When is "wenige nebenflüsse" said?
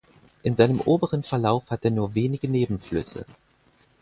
2.15-3.27